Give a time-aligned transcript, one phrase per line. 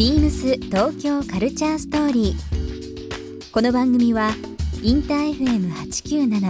[0.00, 3.52] ビームス東京カルチャーストーリー。
[3.52, 4.30] この番組は
[4.82, 6.40] インター FM897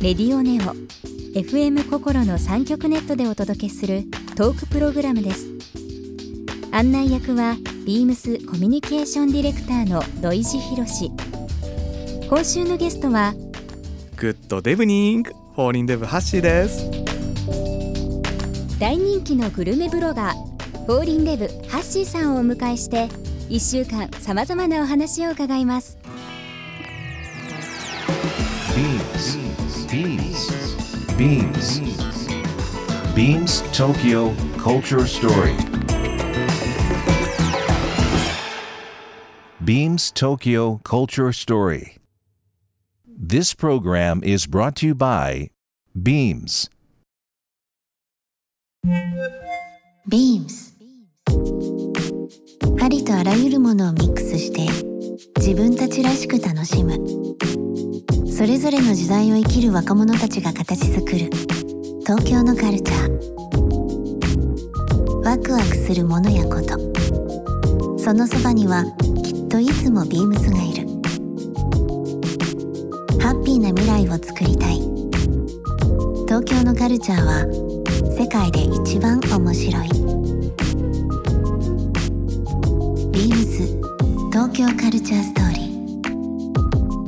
[0.00, 0.76] レディオネオ
[1.36, 4.04] FM 心の三極ネットでお届けする
[4.36, 5.48] トークプログラムです。
[6.70, 11.10] 案内役はビームスコミュニケーションディレクターの土井博志。
[12.28, 13.34] 今週のゲストは
[14.14, 16.88] Good デブニングフォーリンデブはっしーです
[18.78, 20.47] 大人気のグルメブロガー
[20.88, 23.08] フォーリンデブハッシーさんをお迎えして
[23.50, 25.98] 1週間さまざまなお話を伺います
[31.18, 31.80] Beams.
[33.14, 35.56] Beams Tokyo Culture Story.
[39.62, 41.98] Beams Tokyo Culture Story.
[43.04, 45.50] This program is brought to you by
[45.94, 46.70] Beams.
[50.08, 50.77] Beams
[52.88, 54.62] ありとあらゆるものをミックスして
[55.36, 56.94] 自分たちらしく楽しむ。
[58.32, 61.28] それぞれの時代を生きる若者たちが形作る。
[62.06, 63.10] 東京のカルチャー。
[65.22, 66.78] ワクワクするものやこと。
[67.98, 68.86] そのそばには
[69.22, 70.88] きっといつもビームスがいる。
[73.20, 74.80] ハッピーな未来を作りたい。
[76.26, 77.44] 東京のカルチャーは
[78.18, 80.27] 世界で一番面白い。
[84.38, 86.98] 東京カルチャーストーリー。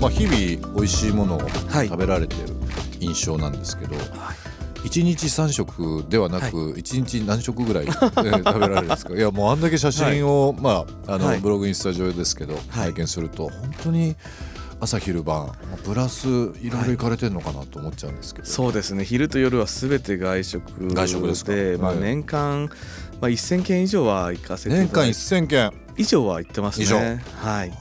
[0.00, 1.88] まあ、日々美味しいものをはい。
[1.88, 2.54] 食べられてる
[3.00, 3.94] 印象なんですけど、
[4.84, 9.14] 一日3食ではなく一日何食ぐらい、え ー食べられるんですか？
[9.14, 11.40] いやもうあんだけ写真を、まああの、はい。
[11.40, 14.16] ブログインスタ上ですけど、拝見すると本当に
[14.82, 15.52] 朝昼晩
[15.84, 19.04] プラスいろいろ行かれてるのかなと思っちゃうんですけど、そうですね。
[19.04, 21.52] 昼と夜はすべて外食外食ですか？
[21.80, 22.00] まあ、はい。
[22.00, 22.68] 年間、
[23.20, 25.14] まあ、1000件以上は行かせてい年間ただいて。
[25.14, 27.22] 1000件以上は行ってますね。
[27.36, 27.72] はい。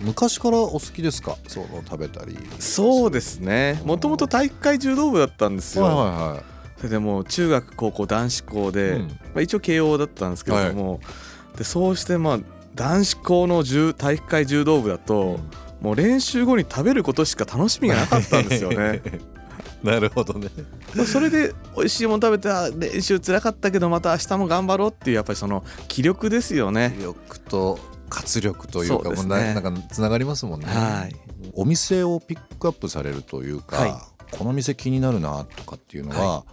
[0.00, 1.36] 昔からお好きですか？
[1.46, 2.38] その食べたり。
[2.58, 3.82] そうですね。
[3.84, 6.04] もともと体育会柔道部だったんですよ、はいはい
[6.36, 6.42] はい。
[6.78, 9.08] それでもう中学高校男子校で、うん。
[9.08, 11.00] まあ、一応慶応だったんですけれども、
[11.58, 12.38] でそうしてまあ
[12.74, 15.38] 男子校の柔体育会柔道部だと、
[15.80, 19.02] もう練習後に食べることしか楽しみがなかったんですよね。
[19.82, 20.48] なるほどね。
[20.94, 26.94] まあそれで美味しいもの食べてあ練習辛かったけどまた明日も頑張ろうっていうやっぱりその気力ですよね。
[26.98, 27.78] 気力と
[28.10, 29.54] 活力というかそうね。
[29.54, 31.16] ななんかつながりますもんね、はい。
[31.54, 33.94] お店をピックアップされるというか、はい。
[34.36, 36.44] この店気になるなとかっていうのは、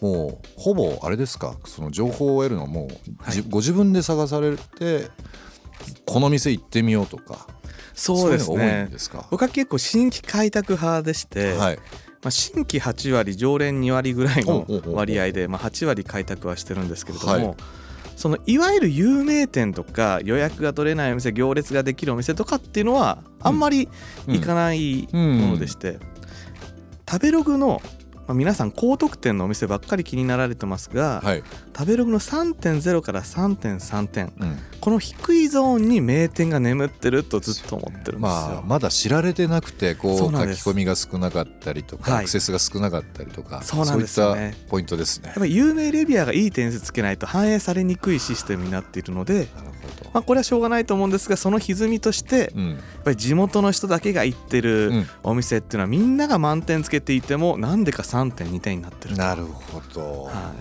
[0.00, 1.56] もうほぼあれですか？
[1.64, 2.88] その情報を得るのも、
[3.30, 5.08] じご自分で探されて
[6.06, 7.46] この店行ってみようとか
[7.94, 8.84] そうですね。
[8.84, 9.26] んですか？
[9.30, 11.76] 僕は結構新規開拓派でして、はい。
[11.76, 17.56] まあ、新規8割常連2割ぐらいの割合で、まあ、8割開拓はしてるんですけれども、はい。
[18.16, 23.88] そのいわゆる有名店とか予約が取れないお店行列ができるお店とかっていうのはあんまり
[24.26, 25.98] 行かないうんものでして、
[27.08, 27.80] 食べログの、
[28.28, 31.42] まあ、皆さん高得点のお店ばっかり気になられてますが、はい、
[31.76, 34.58] 食べログの3.0から3.3点うん。
[34.80, 38.36] この低いゾーンに名店が眠ってるとずっと思ってるんですよ。
[38.36, 42.20] まあ、まだ知られてなくてこう書き込みが少なかったりとか、はい。
[42.20, 44.40] アクセスが少なかったりとかそうなんですよね。
[44.40, 45.28] そういったポイントですね。
[45.28, 52.70] やっぱり有名レビュアーがいい点数つけないと反映されにくいシステムになっているので、なるほど、まあ、これはしょうがないと思うんですがその歪みとしてうん。
[52.70, 55.06] やっぱり地元の人だけが行ってうるん。
[55.22, 59.20] お店っていうのはみんなが満点つけていてもなんでか3.2点になってると。
[59.20, 60.54] なるほど、は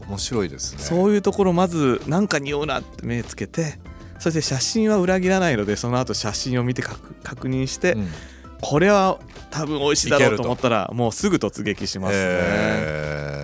[0.00, 0.82] い、面白いですね。
[0.82, 3.78] そういうところまずなんか匂うなって目つけて
[4.18, 8.08] そして写真は裏切らないのでその後写真を見て確確認して、うん。
[8.60, 9.18] これは
[9.50, 13.43] 多分美味しいだろうと思ったらもうすぐ突撃しますね。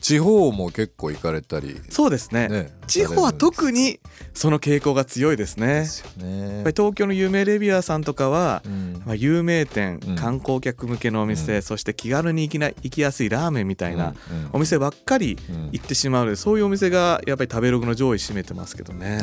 [0.00, 2.48] えー地方も結構行かれたり、そうですね。
[2.48, 4.00] ね、地方は特に
[4.32, 5.66] その傾向が強いですね。
[5.80, 6.40] ですよね。
[6.40, 9.02] やっぱり東京の有名レビュアーさんとかは、うん。
[9.04, 10.16] まあ、有名店、うん。
[10.16, 11.62] 観光客向けのお店、うん。
[11.62, 14.14] そして気軽に行きな行きやすいラーメンみたいな
[14.52, 15.68] お店ばっかりうん。
[15.72, 19.20] 行ってしまうのでそういうお店がやっぱり食べログの上位占めてますけどね。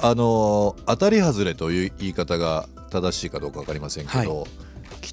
[0.00, 4.50] あのー当たり外れという言い方が正しいかどうか分かりませんけど、期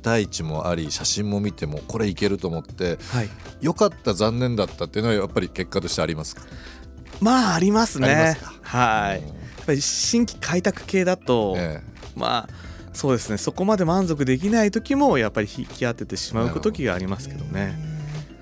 [0.05, 3.29] 待値もあり写真も見てもこれいけると思ってはい、
[3.61, 6.43] 良かった残念だったっていうのはやっぱり結果としてありますか？
[7.21, 8.37] まあありますね。
[8.61, 9.27] はい、うん。
[9.27, 11.81] やっぱり新規開拓系だと、え
[12.15, 12.49] まあ
[12.93, 13.37] そうですね。
[13.37, 17.94] そこまで満足できない時もやっぱり引き当ててしまう時がありますけどね。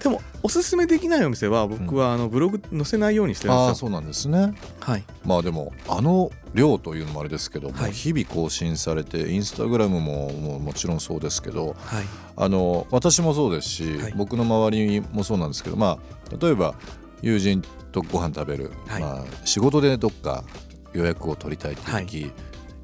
[0.04, 4.54] でもおすすめできないお店は僕はあのブログ載せないようにしてるんですよ、ああそうなんですね。
[4.82, 5.04] はい。
[5.26, 7.94] まあでもあの量というのもあれですけども、はい。
[7.94, 12.04] 日々更新されてインスタグラムももうもちろんそうですけどはい。
[12.36, 14.14] あの私もそうですし、はい。
[14.18, 15.98] 僕の周りもそうなんですけどま
[16.32, 16.76] あ例えば
[17.22, 17.64] 友人
[17.94, 19.02] とご飯食べる、はい。
[19.02, 20.44] まあ、仕事でどっか
[20.92, 22.32] 予約を取りたいっていう時、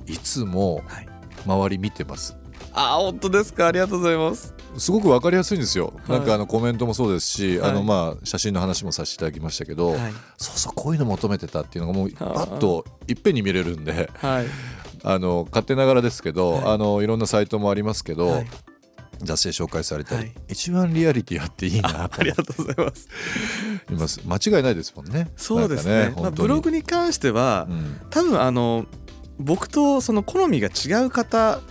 [0.08, 1.10] い、つもはい。
[1.46, 2.38] 周り見てます。
[2.72, 3.68] あ本当ですか？
[3.68, 6.20] ありがとうございますすごくわかりやすいんですよ、はい。
[6.20, 7.72] なんかあのコメントもそうですし、はい。
[7.72, 10.14] あのまあ写真の話もさせていただきましたけど、はい。
[10.38, 14.46] そうそうこういうの求めてたっていうのがもうパッといっぺんに見れるんではい。
[15.04, 16.64] あの勝手ながらですけど、はい。
[16.74, 18.48] あのいろんなサイトもありますけど、はい。
[19.22, 20.34] 雑誌で紹介されたり、はい。
[20.50, 23.10] 一番リアリティあっていいなと ありがとうございます。
[23.90, 24.22] 思 います。
[24.26, 25.32] 間違いないですもんね。
[25.36, 26.14] そうですね。
[26.18, 28.02] まあ、ブログに関しては、うん。
[28.10, 28.86] 多分あの
[29.40, 31.62] 僕とその好みが違う方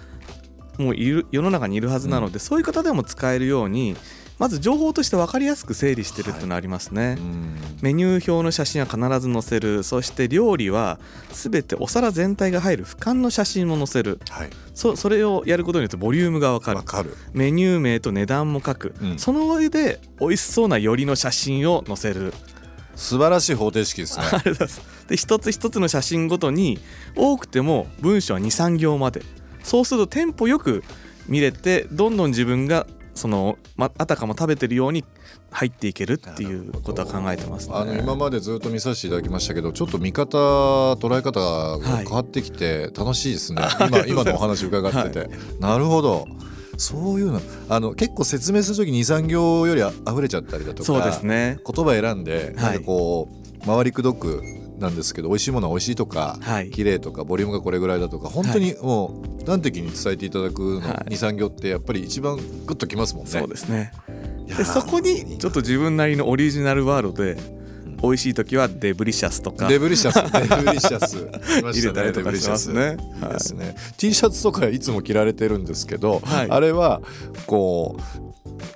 [0.78, 3.96] もいる世の中にいるはずなので、そういう方でも使えるように
[4.38, 7.56] まず情報として分かりやすく整理してるっていうのありますね、うん。
[7.82, 9.82] メニュー表の写真は必ず載せる。
[9.82, 11.00] そして料理は
[11.32, 14.20] 全てお皿全体が入る俯瞰の写真も載せる。
[14.30, 14.50] はい。
[14.74, 16.76] そそれをやることによってボリュームが分かる。
[16.76, 17.16] わかる。
[17.32, 19.18] メニュー名と値段も書く、うん。
[19.18, 22.32] その上で美味しそうなよりの写真を載せる。
[22.94, 24.24] 素晴らしい方程式ですね。
[25.08, 26.78] で一つ一つの写真ごとに
[27.16, 29.22] 多くても文章は23行まで
[29.68, 30.82] そうするとテンポよく
[31.28, 35.04] 見れてどんどん自分がその、まあたかも食べてるように
[35.50, 37.74] 入っていけるっていうことは考えてますね。
[37.76, 45.30] あの今までずっと見させていただきましたけどちょっと見方捉え方が変わってきて楽しいですね、 今今のお話伺ってて、
[45.60, 46.26] なるほど。
[46.78, 47.42] そういうの。
[47.68, 51.58] あの結構説明する時23行よりあ溢れちゃったりだとかそうですね。
[51.66, 53.28] 言葉選んで、はいなんかこ
[53.62, 54.42] う回りくどく
[54.78, 56.70] なんですけど美味しいものは美味しいとか、はい。
[56.70, 61.14] 綺麗とかボリュームがこれぐらいだとか本当にもう端的に伝えていただくのはい。
[61.14, 63.30] 23行ってやっぱり一番グッときますもんね。
[63.30, 63.92] そうですね。
[64.46, 67.36] でそこにちょっと自分なりのオリジナルワードで
[68.02, 69.68] 美味しい時はデブリシャスとか。
[69.68, 71.16] デブリシャス、 デブリシャス。
[71.72, 72.96] 入れたりとかしますね。
[73.22, 73.28] いい。
[73.32, 73.74] ですね。
[73.96, 76.50] T シャツとかいつも着られてるんですけど、はい。
[76.50, 77.02] あれは
[77.46, 77.96] こ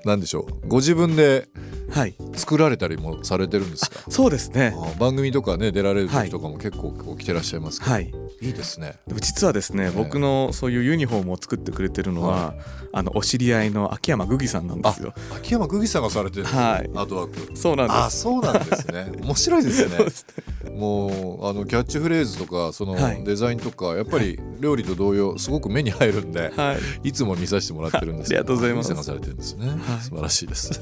[0.05, 0.69] うなんでしょう。
[0.69, 1.49] ご自分で
[1.91, 2.15] はい。
[2.35, 4.01] 作られたりもされてるんですか？
[4.11, 4.75] そうですね。
[4.77, 8.13] あ番組とかね出られる時とかも結構こう着てらっしゃいますけど、はい。
[8.41, 8.99] いいですね。
[9.07, 12.55] でも実はですね、僕のそういうユニフォームを作ってくれてるのは、
[12.93, 15.13] あのお知り合いの秋山ぐぎさんなんですよ。
[15.37, 16.91] 秋山久喜さんがされてるはい。
[16.95, 17.57] アートワーク。
[17.57, 18.21] そうなんあ、です。
[18.23, 19.13] そうなんですね。
[19.23, 19.97] 面白いですね。
[19.97, 20.07] そう。
[20.07, 20.27] です
[20.73, 23.23] もうあのキャッチフレーズとかそのはい。
[23.25, 27.09] デザインとかやっぱり料理と同様すごく目に入るんで、はい。
[27.09, 29.05] いつも見させてもらってるんですけどありがとうございます。
[29.05, 29.79] されてるんですね、はい。
[30.03, 30.81] 素晴らしいです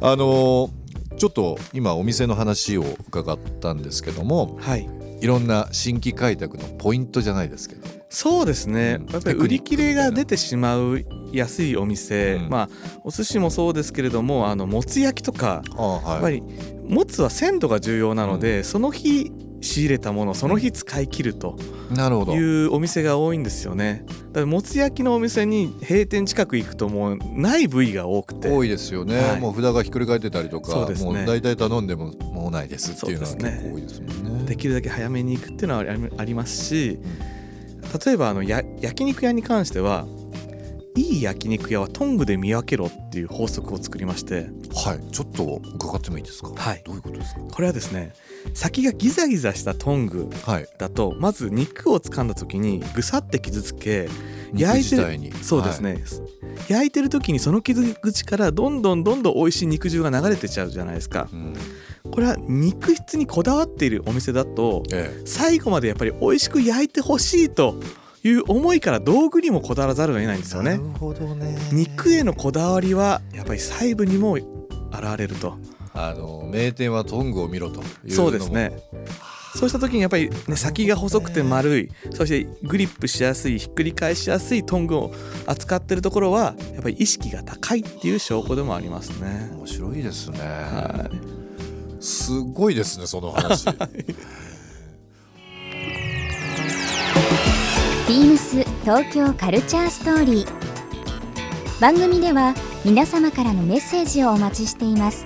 [0.00, 0.70] あの
[1.16, 4.88] ちょっと今お店の話を伺ったんですけどもはい。
[5.20, 7.86] いろんな新規開拓のポイントじゃないですけど。
[8.08, 9.12] そうですね、うん。
[9.12, 12.48] やっぱり売り切れが出てしまう安いお店、うん。
[12.48, 12.68] まあ
[13.04, 16.12] お寿司もそうですけれどもあのもつ焼きとかあはい。
[16.12, 16.42] やっぱり
[16.88, 19.30] もつは鮮度が重要なので、その日
[19.60, 21.56] 仕入れたものをその日使い切ると
[21.90, 22.34] なるほど。
[22.34, 24.04] いうお店が多いんですよね。
[24.32, 28.48] だもつ焼きのお店に閉店近く行くともうない部位が多くて。
[28.48, 29.40] 多いですよね、はい。
[29.40, 31.12] もう札がひっくり返ってたりとかそうですね。
[31.12, 34.44] もう大体頼んでももうないですっていうのは結構多いですもんね。
[34.46, 35.84] できるだけ早めに行くっていうのは
[36.16, 36.98] ありますし、
[38.04, 40.06] 例えばあのや焼肉屋に関しては
[40.96, 44.48] いい焼肉屋はトングで見分けろっていう法則を作りまして。
[44.74, 45.12] はい。
[45.12, 46.50] ちょっと伺ってもいいですか？
[46.54, 46.82] はい。
[46.84, 47.40] どういうことですか？
[47.42, 48.12] これはですね
[48.54, 50.68] 先がギザギザしたトングはい。
[50.78, 54.08] だとまず肉を掴んだ時にぐさって傷つけ
[54.52, 55.32] 肉焼いて自体に。
[55.32, 56.02] そうですね、
[56.68, 61.28] 焼いてる時にその傷口からどんどんどんどん美味しい肉汁が流れてちゃうじゃないですか。
[61.32, 61.54] うん。
[62.10, 65.22] これは肉質にこだわっているお店だとえ。
[65.24, 67.76] 最後までやっぱり美味しく焼いてほしいと
[68.22, 70.72] いう思いから道具にもこだわらざるを得ないんですよね。
[70.72, 71.56] なるほどね。
[71.72, 74.44] 肉へのこだわりはやっぱり細部にも現
[75.16, 75.56] れると。
[75.92, 78.14] あの名店はトングを見ろというのも。
[78.14, 78.72] そうですね。
[79.56, 85.12] そうした時にやっぱり、ね、先が細くて丸いそしてグリップしやすいひっくり返しやすいトングを
[85.44, 89.50] 扱ってるところはやっぱり意識が高いっていう証拠でもありますね。
[89.56, 91.40] 面白いですね、はい
[92.00, 93.66] すごいですねその話
[98.10, 101.80] ビームス東京カルチャーストーリー。
[101.80, 105.24] 番組では皆様からのメッセージをお待ちしています。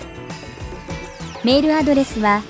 [1.45, 2.43] メールアドレスは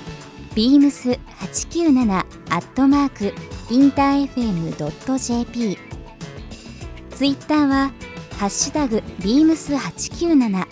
[0.53, 2.23] beams897 ア
[2.57, 3.33] ットマーク
[3.73, 5.77] インター FM.jp
[7.11, 7.93] ツイッターは
[8.37, 10.67] ハッシュタグ beams897 ハ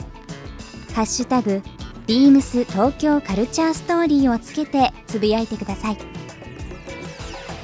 [0.93, 1.62] ッシュタグ
[2.05, 5.98] ビームス東京カルチャーストーリーをつけてつぶやいてください。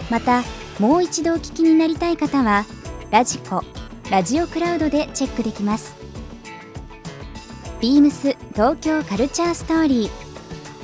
[0.10, 0.44] また
[0.80, 2.66] もう一度お聞きになりたい方は
[3.12, 3.64] ラジコ
[4.10, 5.94] ラジオクラウドでチェックできます。
[7.82, 10.10] ビームス東京カルチャーストーリー。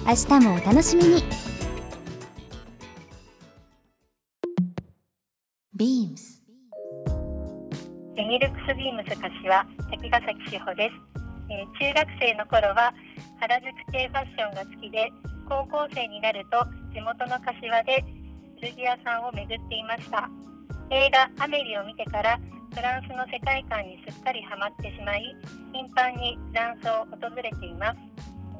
[0.05, 1.23] 明日もお楽しみに。
[5.73, 6.43] ビームス。
[8.17, 10.95] ミルクスビームス柏滝ヶ崎志保です、
[11.49, 12.93] えー中学生の頃は
[13.39, 15.09] 原宿系ファッションが好きで
[15.47, 18.03] 高校生になると地元の柏で
[18.59, 20.29] 古着屋さんを巡っていました。
[20.89, 22.39] 映画「アメリ」を見てから
[22.73, 25.35] フランスの世界観にすっかりハマってしまい
[25.73, 27.97] 頻繁にフランスを訪れています。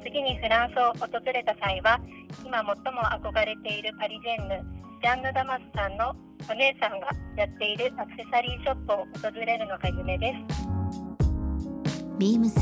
[0.02, 2.00] 次にフランスを訪れた際は
[2.44, 4.62] 今最も憧れているパリジェンヌ
[5.02, 6.14] ジャンヌ・ダマスさんの
[6.48, 10.68] お姉さんがやっているアクセサリーショップを訪れるのが夢です。
[12.18, 12.60] ビームス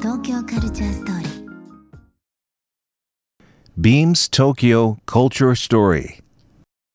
[0.00, 1.30] 東京カルチャーストーリー
[3.78, 6.22] Beams Tokyo Culture Story.